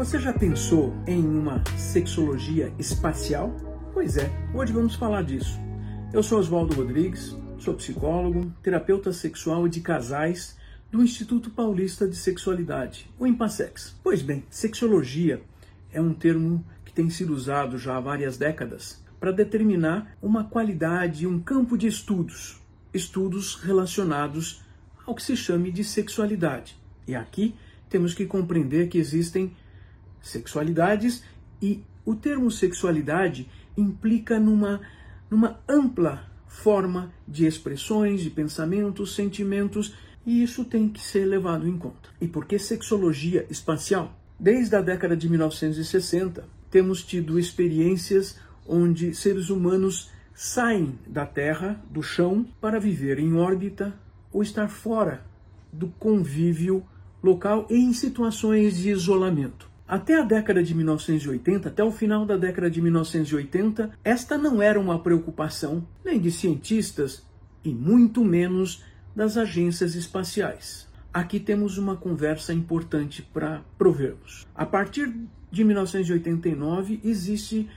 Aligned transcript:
Você 0.00 0.18
já 0.18 0.32
pensou 0.32 0.94
em 1.06 1.22
uma 1.22 1.62
sexologia 1.76 2.72
espacial? 2.78 3.54
Pois 3.92 4.16
é, 4.16 4.30
hoje 4.54 4.72
vamos 4.72 4.94
falar 4.94 5.22
disso. 5.22 5.60
Eu 6.10 6.22
sou 6.22 6.38
Oswaldo 6.38 6.74
Rodrigues, 6.74 7.36
sou 7.58 7.74
psicólogo, 7.74 8.50
terapeuta 8.62 9.12
sexual 9.12 9.66
e 9.66 9.70
de 9.70 9.82
casais 9.82 10.56
do 10.90 11.02
Instituto 11.02 11.50
Paulista 11.50 12.08
de 12.08 12.16
Sexualidade, 12.16 13.10
o 13.18 13.26
Impassex. 13.26 13.94
Pois 14.02 14.22
bem, 14.22 14.42
sexologia 14.48 15.42
é 15.92 16.00
um 16.00 16.14
termo 16.14 16.64
que 16.82 16.94
tem 16.94 17.10
sido 17.10 17.34
usado 17.34 17.76
já 17.76 17.98
há 17.98 18.00
várias 18.00 18.38
décadas 18.38 19.04
para 19.20 19.30
determinar 19.30 20.16
uma 20.22 20.44
qualidade, 20.44 21.26
um 21.26 21.38
campo 21.38 21.76
de 21.76 21.86
estudos, 21.86 22.58
estudos 22.94 23.56
relacionados 23.56 24.62
ao 25.06 25.14
que 25.14 25.22
se 25.22 25.36
chame 25.36 25.70
de 25.70 25.84
sexualidade. 25.84 26.74
E 27.06 27.14
aqui 27.14 27.54
temos 27.90 28.14
que 28.14 28.24
compreender 28.24 28.88
que 28.88 28.96
existem 28.96 29.54
sexualidades 30.22 31.22
e 31.60 31.82
o 32.04 32.14
termo 32.14 32.50
sexualidade 32.50 33.48
implica 33.76 34.38
numa, 34.38 34.80
numa 35.30 35.60
ampla 35.68 36.30
forma 36.46 37.12
de 37.26 37.46
expressões, 37.46 38.20
de 38.22 38.30
pensamentos, 38.30 39.14
sentimentos, 39.14 39.94
e 40.26 40.42
isso 40.42 40.64
tem 40.64 40.88
que 40.88 41.00
ser 41.00 41.24
levado 41.24 41.66
em 41.66 41.78
conta. 41.78 42.10
E 42.20 42.26
por 42.26 42.44
que 42.44 42.58
sexologia 42.58 43.46
espacial? 43.48 44.18
Desde 44.38 44.74
a 44.74 44.82
década 44.82 45.16
de 45.16 45.28
1960, 45.28 46.44
temos 46.70 47.04
tido 47.04 47.38
experiências 47.38 48.38
onde 48.66 49.14
seres 49.14 49.50
humanos 49.50 50.10
saem 50.34 50.98
da 51.06 51.26
Terra, 51.26 51.82
do 51.90 52.02
chão, 52.02 52.46
para 52.60 52.80
viver 52.80 53.18
em 53.18 53.34
órbita 53.34 53.94
ou 54.32 54.42
estar 54.42 54.68
fora 54.68 55.24
do 55.72 55.88
convívio 55.88 56.84
local 57.22 57.66
em 57.70 57.92
situações 57.92 58.76
de 58.78 58.90
isolamento. 58.90 59.69
Até 59.90 60.20
a 60.20 60.22
década 60.22 60.62
de 60.62 60.72
1980, 60.72 61.68
até 61.68 61.82
o 61.82 61.90
final 61.90 62.24
da 62.24 62.36
década 62.36 62.70
de 62.70 62.80
1980, 62.80 63.90
esta 64.04 64.38
não 64.38 64.62
era 64.62 64.78
uma 64.78 65.00
preocupação 65.00 65.84
nem 66.04 66.20
de 66.20 66.30
cientistas 66.30 67.26
e 67.64 67.74
muito 67.74 68.24
menos 68.24 68.84
das 69.16 69.36
agências 69.36 69.96
espaciais. 69.96 70.86
Aqui 71.12 71.40
temos 71.40 71.76
uma 71.76 71.96
conversa 71.96 72.54
importante 72.54 73.20
para 73.20 73.62
provermos. 73.76 74.46
A 74.54 74.64
partir 74.64 75.12
de 75.50 75.64
1989 75.64 77.00
existe 77.02 77.68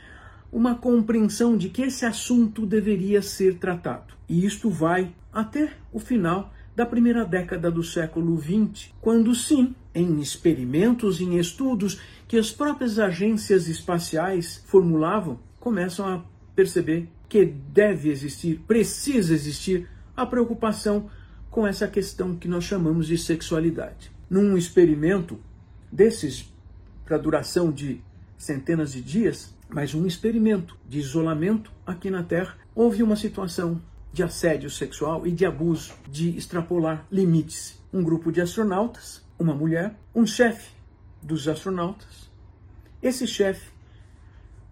uma 0.52 0.76
compreensão 0.76 1.58
de 1.58 1.68
que 1.68 1.82
esse 1.82 2.06
assunto 2.06 2.64
deveria 2.64 3.24
ser 3.24 3.56
tratado. 3.56 4.14
E 4.30 4.46
isto 4.46 4.70
vai 4.70 5.12
até 5.34 5.74
o 5.92 5.98
final 5.98 6.54
da 6.76 6.86
primeira 6.86 7.26
década 7.26 7.72
do 7.72 7.82
século 7.82 8.40
XX, 8.40 8.92
quando 9.02 9.34
sim, 9.34 9.74
em 9.94 10.20
experimentos, 10.20 11.22
em 11.22 11.38
estudos 11.38 12.00
que 12.28 12.38
as 12.38 12.52
próprias 12.52 12.98
agências 12.98 13.68
espaciais 13.68 14.64
formulavam, 14.66 15.40
começam 15.60 16.08
a 16.08 16.24
perceber 16.56 17.08
que 17.30 17.46
deve 17.46 18.10
existir, 18.10 18.62
precisa 18.68 19.34
existir 19.34 19.90
a 20.16 20.26
preocupação 20.26 21.10
com 21.50 21.66
essa 21.68 21.88
questão 21.88 22.36
que 22.36 22.48
nós 22.48 22.64
chamamos 22.64 23.08
de 23.08 23.18
sexualidade. 23.18 24.12
Num 24.30 24.58
experimento 24.58 25.40
desses 25.92 26.52
para 27.06 27.18
duração 27.18 27.72
de 27.72 28.02
centenas 28.38 28.94
de 28.94 29.02
dias, 29.02 29.54
mas 29.70 29.94
um 29.94 30.06
experimento 30.06 30.78
de 30.88 31.00
isolamento 31.00 31.72
aqui 31.86 32.10
na 32.10 32.24
Terra, 32.24 32.56
houve 32.76 33.04
uma 33.04 33.16
situação 33.16 33.82
de 34.12 34.22
assédio 34.22 34.70
sexual 34.70 35.26
e 35.26 35.32
de 35.32 35.46
abuso, 35.46 35.94
de 36.10 36.38
extrapolar 36.38 37.06
limites. 37.12 37.82
Um 37.92 38.04
grupo 38.04 38.32
de 38.32 38.42
astronautas, 38.42 39.23
uma 39.44 39.54
mulher, 39.54 39.94
um 40.16 40.26
chefe 40.26 40.72
dos 41.22 41.50
astronautas. 41.50 42.32
Esse 43.02 43.28
chefe 43.28 43.72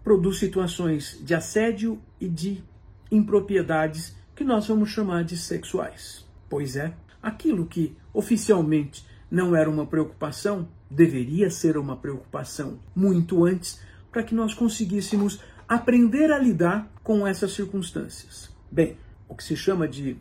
produz 0.02 0.38
situações 0.38 1.20
de 1.22 1.34
assédio 1.34 2.00
e 2.18 2.26
de 2.26 2.64
impropriedades 3.10 4.16
que 4.34 4.42
nós 4.42 4.66
vamos 4.66 4.88
chamar 4.88 5.24
de 5.24 5.36
sexuais. 5.36 6.26
Pois 6.48 6.74
é, 6.74 6.94
aquilo 7.22 7.66
que 7.66 7.94
oficialmente 8.14 9.06
não 9.30 9.54
era 9.54 9.68
uma 9.68 9.86
preocupação, 9.86 10.66
deveria 10.90 11.50
ser 11.50 11.76
uma 11.76 11.96
preocupação 11.96 12.80
muito 12.96 13.44
antes 13.44 13.78
para 14.10 14.22
que 14.22 14.34
nós 14.34 14.54
conseguíssemos 14.54 15.38
aprender 15.68 16.32
a 16.32 16.38
lidar 16.38 16.90
com 17.02 17.26
essas 17.26 17.52
circunstâncias. 17.52 18.50
Bem, 18.70 18.96
o 19.28 19.34
que 19.34 19.44
se 19.44 19.56
chama 19.56 19.86
de 19.86 20.16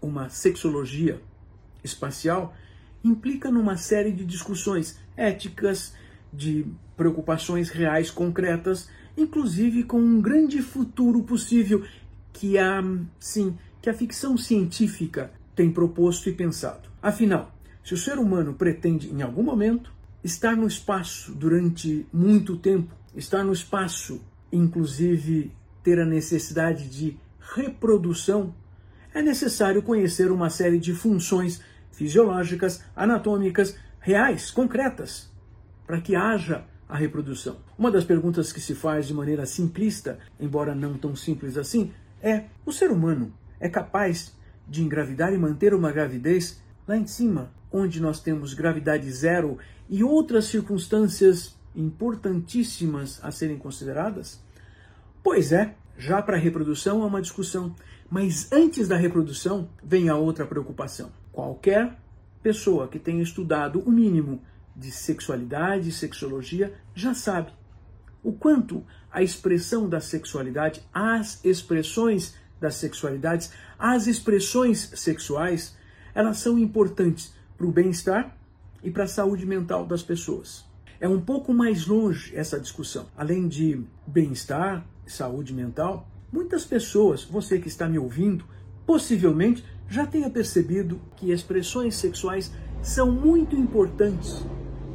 uma 0.00 0.28
sexologia 0.28 1.20
espacial, 1.84 2.54
implica 3.04 3.50
numa 3.50 3.76
série 3.76 4.12
de 4.12 4.24
discussões 4.24 4.98
éticas, 5.16 5.94
de 6.32 6.66
preocupações 6.96 7.68
reais 7.68 8.10
concretas, 8.10 8.88
inclusive 9.16 9.84
com 9.84 10.00
um 10.00 10.20
grande 10.20 10.62
futuro 10.62 11.22
possível 11.22 11.84
que 12.32 12.58
a, 12.58 12.82
sim, 13.18 13.56
que 13.80 13.90
a 13.90 13.94
ficção 13.94 14.36
científica 14.36 15.30
tem 15.54 15.70
proposto 15.70 16.28
e 16.28 16.32
pensado. 16.32 16.88
Afinal, 17.02 17.52
se 17.84 17.94
o 17.94 17.96
ser 17.96 18.18
humano 18.18 18.54
pretende 18.54 19.12
em 19.12 19.22
algum 19.22 19.42
momento 19.42 19.92
estar 20.22 20.56
no 20.56 20.66
espaço 20.66 21.32
durante 21.32 22.06
muito 22.12 22.56
tempo, 22.56 22.94
estar 23.14 23.44
no 23.44 23.52
espaço, 23.52 24.20
inclusive 24.52 25.52
ter 25.82 25.98
a 25.98 26.06
necessidade 26.06 26.88
de 26.88 27.16
reprodução, 27.54 28.54
é 29.12 29.20
necessário 29.20 29.82
conhecer 29.82 30.30
uma 30.30 30.48
série 30.48 30.78
de 30.78 30.94
funções 30.94 31.60
fisiológicas, 31.92 32.82
anatômicas, 32.96 33.76
reais, 34.00 34.50
concretas, 34.50 35.30
para 35.86 36.00
que 36.00 36.16
haja 36.16 36.64
a 36.88 36.96
reprodução. 36.96 37.56
Uma 37.78 37.90
das 37.90 38.04
perguntas 38.04 38.52
que 38.52 38.60
se 38.60 38.74
faz 38.74 39.06
de 39.06 39.14
maneira 39.14 39.46
simplista, 39.46 40.18
embora 40.38 40.74
não 40.74 40.98
tão 40.98 41.14
simples 41.14 41.56
assim, 41.56 41.92
é: 42.20 42.44
o 42.66 42.72
ser 42.72 42.90
humano 42.90 43.32
é 43.60 43.68
capaz 43.68 44.36
de 44.68 44.82
engravidar 44.82 45.32
e 45.32 45.38
manter 45.38 45.74
uma 45.74 45.92
gravidez 45.92 46.60
lá 46.86 46.96
em 46.96 47.06
cima, 47.06 47.50
onde 47.70 48.00
nós 48.00 48.20
temos 48.20 48.54
gravidade 48.54 49.10
zero 49.10 49.58
e 49.88 50.02
outras 50.02 50.46
circunstâncias 50.46 51.56
importantíssimas 51.74 53.20
a 53.22 53.30
serem 53.30 53.56
consideradas? 53.56 54.40
Pois 55.22 55.52
é, 55.52 55.74
já 55.96 56.20
para 56.22 56.36
a 56.36 56.40
reprodução 56.40 57.02
é 57.02 57.06
uma 57.06 57.22
discussão, 57.22 57.74
mas 58.10 58.50
antes 58.52 58.88
da 58.88 58.96
reprodução 58.96 59.68
vem 59.82 60.08
a 60.08 60.16
outra 60.16 60.46
preocupação. 60.46 61.12
Qualquer 61.30 61.98
pessoa 62.42 62.88
que 62.88 62.98
tenha 62.98 63.22
estudado 63.22 63.80
o 63.80 63.90
mínimo 63.90 64.42
de 64.74 64.90
sexualidade 64.90 65.88
e 65.88 65.92
sexologia 65.92 66.74
já 66.94 67.14
sabe 67.14 67.52
o 68.22 68.32
quanto 68.32 68.84
a 69.10 69.22
expressão 69.22 69.88
da 69.88 70.00
sexualidade, 70.00 70.82
as 70.92 71.44
expressões 71.44 72.34
das 72.60 72.76
sexualidades, 72.76 73.50
as 73.78 74.06
expressões 74.06 74.92
sexuais, 74.94 75.76
elas 76.14 76.38
são 76.38 76.58
importantes 76.58 77.34
para 77.58 77.66
o 77.66 77.72
bem-estar 77.72 78.36
e 78.82 78.90
para 78.90 79.04
a 79.04 79.08
saúde 79.08 79.44
mental 79.44 79.84
das 79.84 80.02
pessoas. 80.02 80.64
É 81.00 81.08
um 81.08 81.20
pouco 81.20 81.52
mais 81.52 81.86
longe 81.86 82.34
essa 82.36 82.60
discussão. 82.60 83.06
Além 83.16 83.48
de 83.48 83.84
bem-estar, 84.06 84.86
saúde 85.12 85.52
mental, 85.52 86.08
muitas 86.32 86.64
pessoas, 86.64 87.22
você 87.24 87.58
que 87.58 87.68
está 87.68 87.88
me 87.88 87.98
ouvindo, 87.98 88.44
possivelmente 88.86 89.64
já 89.88 90.06
tenha 90.06 90.30
percebido 90.30 91.00
que 91.16 91.30
expressões 91.30 91.96
sexuais 91.96 92.52
são 92.82 93.12
muito 93.12 93.54
importantes, 93.54 94.44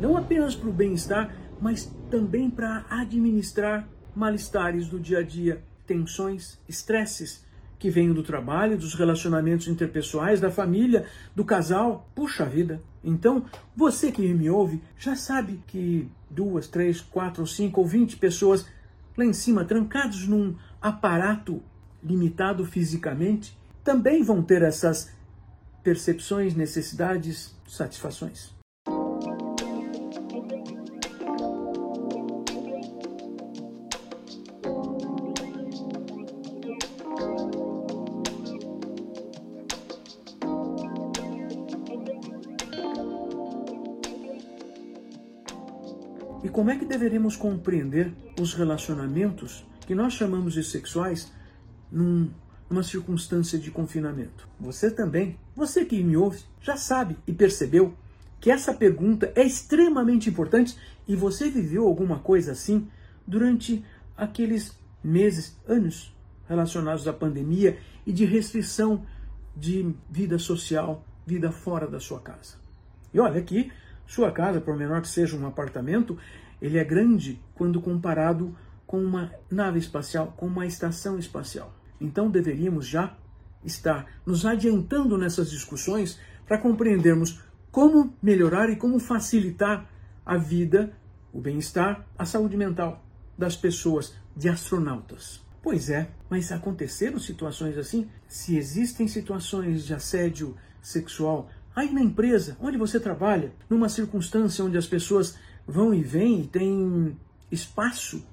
não 0.01 0.17
apenas 0.17 0.55
para 0.55 0.69
o 0.69 0.73
bem-estar, 0.73 1.35
mas 1.61 1.91
também 2.09 2.49
para 2.49 2.85
administrar 2.89 3.87
malestares 4.15 4.87
do 4.87 4.99
dia 4.99 5.19
a 5.19 5.23
dia, 5.23 5.63
tensões, 5.85 6.59
estresses 6.67 7.45
que 7.79 7.89
vêm 7.89 8.11
do 8.11 8.23
trabalho, 8.23 8.77
dos 8.77 8.95
relacionamentos 8.95 9.67
interpessoais, 9.67 10.41
da 10.41 10.49
família, 10.49 11.05
do 11.35 11.45
casal. 11.45 12.09
Puxa 12.15 12.43
vida! 12.45 12.81
Então, 13.03 13.45
você 13.75 14.11
que 14.11 14.21
me 14.33 14.49
ouve 14.49 14.81
já 14.97 15.15
sabe 15.15 15.61
que 15.67 16.09
duas, 16.29 16.67
três, 16.67 16.99
quatro, 16.99 17.45
cinco 17.45 17.81
ou 17.81 17.87
vinte 17.87 18.17
pessoas 18.17 18.65
lá 19.17 19.25
em 19.25 19.33
cima, 19.33 19.65
trancados 19.65 20.27
num 20.27 20.55
aparato 20.81 21.61
limitado 22.03 22.63
fisicamente, 22.65 23.57
também 23.83 24.23
vão 24.23 24.41
ter 24.41 24.61
essas 24.61 25.11
percepções, 25.83 26.53
necessidades, 26.53 27.55
satisfações. 27.67 28.56
E 46.43 46.49
como 46.49 46.69
é 46.69 46.77
que 46.77 46.85
deveremos 46.85 47.35
compreender 47.35 48.13
os 48.39 48.53
relacionamentos 48.53 49.65
que 49.85 49.95
nós 49.95 50.13
chamamos 50.13 50.53
de 50.53 50.63
sexuais 50.63 51.31
num, 51.91 52.29
numa 52.69 52.83
circunstância 52.83 53.57
de 53.57 53.71
confinamento? 53.71 54.47
Você 54.59 54.91
também, 54.91 55.37
você 55.55 55.83
que 55.83 56.03
me 56.03 56.15
ouve, 56.15 56.43
já 56.61 56.77
sabe 56.77 57.17
e 57.25 57.33
percebeu 57.33 57.95
que 58.39 58.51
essa 58.51 58.73
pergunta 58.73 59.31
é 59.35 59.43
extremamente 59.43 60.29
importante 60.29 60.77
e 61.07 61.15
você 61.15 61.49
viveu 61.49 61.87
alguma 61.87 62.19
coisa 62.19 62.51
assim 62.51 62.87
durante 63.25 63.83
aqueles 64.15 64.77
meses, 65.03 65.57
anos 65.67 66.15
relacionados 66.47 67.07
à 67.07 67.13
pandemia 67.13 67.79
e 68.05 68.13
de 68.13 68.25
restrição 68.25 69.05
de 69.55 69.93
vida 70.09 70.37
social, 70.37 71.03
vida 71.25 71.51
fora 71.51 71.87
da 71.87 71.99
sua 71.99 72.19
casa. 72.19 72.55
E 73.13 73.19
olha 73.19 73.39
aqui, 73.39 73.71
sua 74.07 74.31
casa, 74.31 74.59
por 74.61 74.75
menor 74.75 75.01
que 75.01 75.09
seja 75.09 75.37
um 75.37 75.45
apartamento, 75.45 76.17
ele 76.61 76.79
é 76.79 76.83
grande 76.83 77.39
quando 77.53 77.81
comparado 77.81 78.57
com 78.87 79.03
uma 79.03 79.31
nave 79.51 79.77
espacial, 79.77 80.33
com 80.37 80.47
uma 80.47 80.65
estação 80.65 81.19
espacial. 81.19 81.75
Então 81.99 82.31
deveríamos 82.31 82.87
já 82.87 83.15
estar 83.63 84.07
nos 84.25 84.45
adiantando 84.45 85.17
nessas 85.17 85.51
discussões 85.51 86.19
para 86.47 86.57
compreendermos 86.57 87.41
como 87.69 88.13
melhorar 88.23 88.69
e 88.69 88.77
como 88.77 88.97
facilitar 88.99 89.87
a 90.25 90.37
vida, 90.37 90.93
o 91.33 91.41
bem-estar, 91.41 92.07
a 92.17 92.25
saúde 92.25 92.55
mental 92.55 93.03
das 93.37 93.55
pessoas, 93.55 94.15
de 94.35 94.47
astronautas. 94.47 95.45
Pois 95.61 95.89
é, 95.89 96.09
mas 96.29 96.51
aconteceram 96.51 97.19
situações 97.19 97.77
assim? 97.77 98.09
Se 98.27 98.55
existem 98.55 99.07
situações 99.07 99.85
de 99.85 99.93
assédio 99.93 100.55
sexual 100.81 101.49
Aí 101.77 101.93
na 101.93 102.01
empresa, 102.01 102.57
onde 102.59 102.75
você 102.75 102.99
trabalha, 102.99 103.53
numa 103.69 103.87
circunstância 103.87 104.65
onde 104.65 104.79
as 104.79 104.87
pessoas 104.87 105.37
vão 105.67 105.93
e 105.93 106.01
vêm 106.01 106.41
e 106.41 106.47
tem 106.47 107.15
espaço, 107.51 108.25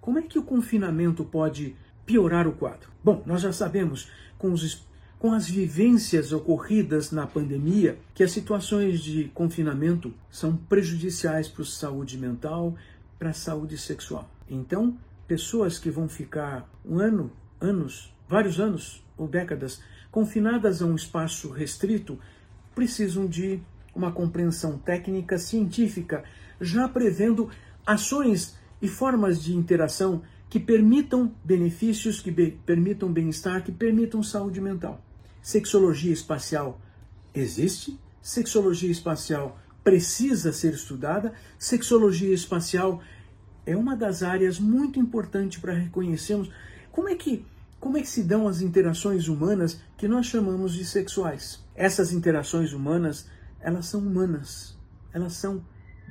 como 0.00 0.20
é 0.20 0.22
que 0.22 0.38
o 0.38 0.44
confinamento 0.44 1.24
pode 1.24 1.74
piorar 2.06 2.46
o 2.46 2.52
quadro? 2.52 2.88
Bom, 3.02 3.20
nós 3.26 3.42
já 3.42 3.52
sabemos 3.52 4.08
com, 4.38 4.52
os, 4.52 4.86
com 5.18 5.32
as 5.32 5.50
vivências 5.50 6.32
ocorridas 6.32 7.10
na 7.10 7.26
pandemia 7.26 7.98
que 8.14 8.22
as 8.22 8.30
situações 8.30 9.00
de 9.00 9.24
confinamento 9.34 10.14
são 10.30 10.56
prejudiciais 10.56 11.48
para 11.48 11.62
a 11.62 11.66
saúde 11.66 12.16
mental, 12.16 12.76
para 13.18 13.30
a 13.30 13.34
saúde 13.34 13.76
sexual. 13.76 14.30
Então, 14.48 14.96
pessoas 15.26 15.80
que 15.80 15.90
vão 15.90 16.08
ficar 16.08 16.70
um 16.86 17.00
ano, 17.00 17.32
anos, 17.60 18.14
vários 18.28 18.60
anos 18.60 19.04
ou 19.18 19.26
décadas 19.26 19.82
confinadas 20.12 20.80
a 20.80 20.86
um 20.86 20.94
espaço 20.94 21.50
restrito 21.50 22.20
precisam 22.74 23.26
de 23.26 23.60
uma 23.94 24.10
compreensão 24.10 24.78
técnica 24.78 25.38
científica, 25.38 26.24
já 26.60 26.88
prevendo 26.88 27.48
ações 27.86 28.56
e 28.82 28.88
formas 28.88 29.42
de 29.42 29.54
interação 29.54 30.22
que 30.50 30.60
permitam 30.60 31.34
benefícios, 31.44 32.20
que 32.20 32.30
be 32.30 32.52
permitam 32.64 33.12
bem-estar, 33.12 33.62
que 33.62 33.72
permitam 33.72 34.22
saúde 34.22 34.60
mental. 34.60 35.02
Sexologia 35.42 36.12
espacial 36.12 36.80
existe, 37.34 37.98
sexologia 38.22 38.90
espacial 38.90 39.58
precisa 39.82 40.52
ser 40.52 40.74
estudada, 40.74 41.32
sexologia 41.58 42.32
espacial 42.32 43.02
é 43.66 43.76
uma 43.76 43.96
das 43.96 44.22
áreas 44.22 44.58
muito 44.58 44.98
importantes 44.98 45.58
para 45.58 45.72
reconhecermos 45.72 46.50
como 46.92 47.08
é 47.08 47.14
que 47.14 47.44
como 47.80 47.98
é 47.98 48.00
que 48.00 48.08
se 48.08 48.22
dão 48.22 48.48
as 48.48 48.62
interações 48.62 49.28
humanas 49.28 49.78
que 49.98 50.08
nós 50.08 50.26
chamamos 50.26 50.72
de 50.72 50.86
sexuais? 50.86 51.63
Essas 51.74 52.12
interações 52.12 52.72
humanas, 52.72 53.26
elas 53.60 53.86
são 53.86 54.00
humanas. 54.00 54.78
Elas 55.12 55.34
são 55.34 55.64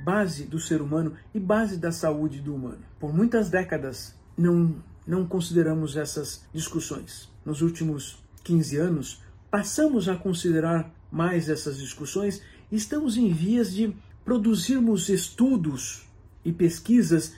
base 0.04 0.44
do 0.44 0.58
ser 0.58 0.82
humano 0.82 1.14
e 1.34 1.40
base 1.40 1.76
da 1.76 1.92
saúde 1.92 2.40
do 2.40 2.54
humano. 2.54 2.82
Por 2.98 3.14
muitas 3.14 3.48
décadas 3.48 4.14
não 4.36 4.82
não 5.06 5.26
consideramos 5.26 5.98
essas 5.98 6.46
discussões. 6.50 7.28
Nos 7.44 7.60
últimos 7.60 8.24
15 8.42 8.78
anos, 8.78 9.22
passamos 9.50 10.08
a 10.08 10.16
considerar 10.16 10.90
mais 11.12 11.50
essas 11.50 11.76
discussões 11.76 12.40
e 12.72 12.76
estamos 12.76 13.18
em 13.18 13.30
vias 13.30 13.70
de 13.74 13.94
produzirmos 14.24 15.10
estudos 15.10 16.08
e 16.42 16.52
pesquisas 16.54 17.34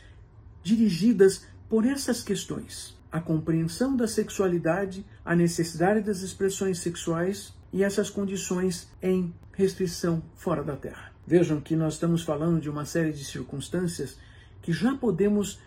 dirigidas 0.62 1.44
por 1.68 1.84
essas 1.84 2.22
questões 2.22 2.96
a 3.16 3.20
compreensão 3.20 3.96
da 3.96 4.06
sexualidade, 4.06 5.02
a 5.24 5.34
necessidade 5.34 6.02
das 6.02 6.20
expressões 6.20 6.80
sexuais 6.80 7.54
e 7.76 7.84
essas 7.84 8.08
condições 8.08 8.88
em 9.02 9.34
restrição 9.52 10.22
fora 10.34 10.64
da 10.64 10.74
Terra. 10.74 11.12
Vejam 11.26 11.60
que 11.60 11.76
nós 11.76 11.92
estamos 11.92 12.22
falando 12.22 12.58
de 12.58 12.70
uma 12.70 12.86
série 12.86 13.12
de 13.12 13.22
circunstâncias 13.22 14.16
que 14.62 14.72
já 14.72 14.94
podemos 14.94 15.60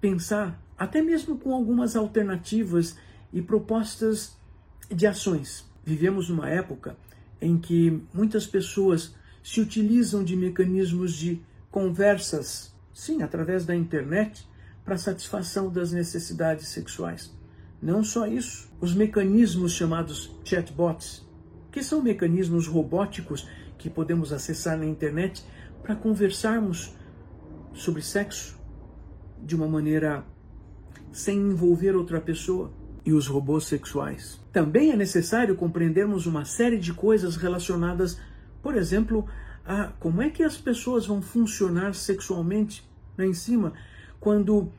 pensar, 0.00 0.60
até 0.76 1.00
mesmo 1.00 1.38
com 1.38 1.54
algumas 1.54 1.94
alternativas 1.94 2.96
e 3.32 3.40
propostas 3.40 4.36
de 4.90 5.06
ações. 5.06 5.64
Vivemos 5.84 6.28
numa 6.28 6.50
época 6.50 6.96
em 7.40 7.56
que 7.56 8.02
muitas 8.12 8.44
pessoas 8.44 9.14
se 9.40 9.60
utilizam 9.60 10.24
de 10.24 10.34
mecanismos 10.34 11.12
de 11.14 11.40
conversas, 11.70 12.74
sim, 12.92 13.22
através 13.22 13.64
da 13.64 13.76
internet, 13.76 14.44
para 14.84 14.98
satisfação 14.98 15.70
das 15.70 15.92
necessidades 15.92 16.66
sexuais. 16.66 17.32
Não 17.80 18.02
só 18.02 18.26
isso, 18.26 18.68
os 18.80 18.92
mecanismos 18.94 19.74
chamados 19.74 20.34
chatbots, 20.44 21.25
que 21.76 21.82
são 21.82 22.00
mecanismos 22.00 22.66
robóticos 22.66 23.46
que 23.76 23.90
podemos 23.90 24.32
acessar 24.32 24.78
na 24.78 24.86
internet 24.86 25.44
para 25.82 25.94
conversarmos 25.94 26.96
sobre 27.74 28.00
sexo 28.00 28.58
de 29.44 29.54
uma 29.54 29.68
maneira 29.68 30.24
sem 31.12 31.36
envolver 31.36 31.94
outra 31.94 32.18
pessoa 32.18 32.72
e 33.04 33.12
os 33.12 33.26
robôs 33.26 33.66
sexuais. 33.66 34.40
Também 34.50 34.90
é 34.90 34.96
necessário 34.96 35.54
compreendermos 35.54 36.24
uma 36.24 36.46
série 36.46 36.78
de 36.78 36.94
coisas 36.94 37.36
relacionadas, 37.36 38.18
por 38.62 38.74
exemplo, 38.74 39.28
a 39.62 39.88
como 40.00 40.22
é 40.22 40.30
que 40.30 40.42
as 40.42 40.56
pessoas 40.56 41.04
vão 41.04 41.20
funcionar 41.20 41.94
sexualmente 41.94 42.88
lá 43.18 43.26
em 43.26 43.34
cima 43.34 43.74
quando 44.18 44.72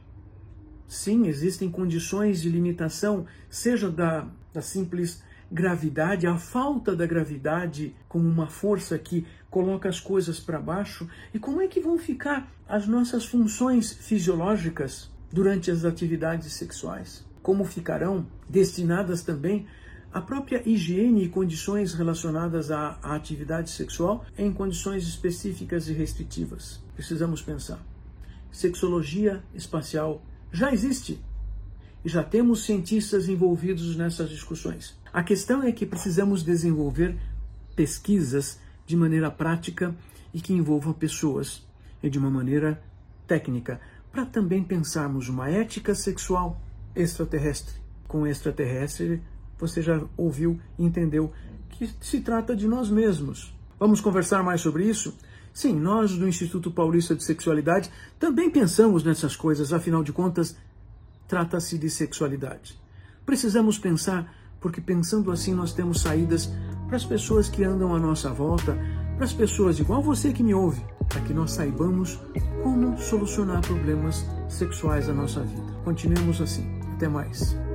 sim, 0.88 1.28
existem 1.28 1.70
condições 1.70 2.42
de 2.42 2.50
limitação, 2.50 3.28
seja 3.52 3.88
da, 3.88 4.28
da 4.52 4.64
simples 4.64 5.22
gravidade, 5.52 6.28
a 6.28 6.38
falta 6.38 6.96
da 6.96 7.06
gravidade 7.06 7.96
como 8.08 8.28
uma 8.28 8.48
força 8.48 8.98
que 8.98 9.26
coloca 9.50 9.88
as 9.88 10.00
coisas 10.00 10.40
para 10.40 10.60
baixo, 10.60 11.08
e 11.34 11.40
como 11.40 11.62
é 11.62 11.68
que 11.68 11.80
vão 11.80 11.98
ficar 11.98 12.52
as 12.68 12.88
nossas 12.88 13.26
funções 13.26 13.94
fisiológicas 13.94 15.10
durante 15.32 15.72
as 15.72 15.86
atividades 15.86 16.54
sexuais? 16.54 17.26
Como 17.42 17.64
ficarão 17.64 18.26
destinadas 18.50 19.24
também 19.24 19.66
a 20.12 20.22
própria 20.22 20.62
higiene 20.68 21.24
e 21.24 21.30
condições 21.30 21.94
relacionadas 21.94 22.72
à, 22.72 22.98
à 23.02 23.16
atividade 23.16 23.70
sexual 23.70 24.26
em 24.38 24.52
condições 24.52 25.08
específicas 25.08 25.88
e 25.88 25.94
restritivas? 25.94 26.84
Precisamos 26.96 27.42
pensar 27.42 27.80
sexologia 28.52 29.44
espacial 29.54 30.22
já 30.52 30.72
existe 30.72 31.22
e 32.04 32.10
já 32.10 32.24
temos 32.24 32.66
cientistas 32.66 33.28
envolvidos 33.28 33.96
nessas 33.96 34.30
discussões. 34.30 34.98
A 35.12 35.24
questão 35.24 35.64
é 35.64 35.72
que 35.72 35.86
precisamos 35.86 36.44
desenvolver 36.44 37.16
pesquisas 37.76 38.60
de 38.86 38.96
maneira 38.96 39.30
prática 39.30 39.96
e 40.34 40.40
que 40.40 40.54
envolvam 40.54 40.94
pessoas 40.94 41.66
e 42.02 42.10
de 42.10 42.18
uma 42.18 42.30
maneira 42.30 42.82
técnica, 43.26 43.80
para 44.12 44.26
também 44.26 44.64
pensarmos 44.64 45.30
uma 45.30 45.50
ética 45.50 45.94
sexual 45.94 46.62
extraterrestre. 46.96 47.76
Com 48.08 48.26
extraterrestre, 48.26 49.22
você 49.60 49.82
já 49.82 50.02
ouviu 50.16 50.60
e 50.78 50.86
entendeu 50.86 51.32
que 51.70 51.90
se 52.00 52.22
trata 52.22 52.56
de 52.56 52.68
nós 52.68 52.90
mesmos. 52.90 53.54
Vamos 53.80 54.02
conversar 54.02 54.44
mais 54.44 54.62
sobre 54.62 54.86
isso? 54.86 55.16
Sim, 55.54 55.74
nós 55.74 56.16
do 56.16 56.28
Instituto 56.28 56.72
Paulista 56.72 57.16
de 57.16 57.24
Sexualidade 57.24 57.92
também 58.20 58.50
pensamos 58.50 59.04
nessas 59.04 59.36
coisas, 59.36 59.74
afinal 59.74 60.04
de 60.04 60.14
contas, 60.14 60.56
trata-se 61.28 61.78
de 61.78 61.90
sexualidade. 61.90 62.80
Precisamos 63.26 63.78
pensar, 63.78 64.34
porque 64.60 64.80
pensando 64.80 65.32
assim 65.32 65.54
nós 65.54 65.74
temos 65.74 66.02
saídas 66.02 66.50
para 66.88 66.96
as 66.96 67.06
pessoas 67.06 67.50
que 67.50 67.64
andam 67.64 67.96
à 67.96 68.00
nossa 68.00 68.32
volta, 68.32 68.78
para 69.16 69.26
as 69.26 69.34
pessoas 69.34 69.80
igual 69.80 70.02
você 70.02 70.32
que 70.32 70.44
me 70.44 70.54
ouve, 70.54 70.82
para 71.10 71.22
que 71.22 71.34
nós 71.34 71.52
saibamos 71.52 72.20
como 72.64 72.98
solucionar 72.98 73.62
problemas 73.62 74.26
sexuais 74.48 75.08
da 75.08 75.14
nossa 75.14 75.42
vida. 75.42 75.74
Continuemos 75.84 76.42
assim. 76.42 76.78
Até 76.94 77.08
mais. 77.08 77.67